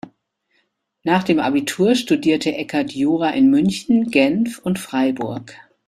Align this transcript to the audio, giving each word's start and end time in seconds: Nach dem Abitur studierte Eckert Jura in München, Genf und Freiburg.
Nach 1.03 1.21
dem 1.23 1.39
Abitur 1.39 1.93
studierte 1.93 2.55
Eckert 2.55 2.91
Jura 2.91 3.29
in 3.29 3.51
München, 3.51 4.09
Genf 4.09 4.57
und 4.57 4.79
Freiburg. 4.79 5.53